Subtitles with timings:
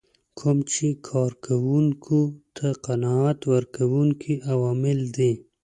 [0.39, 2.19] کوم چې کار کوونکو
[2.55, 5.31] ته قناعت ورکوونکي عوامل دي.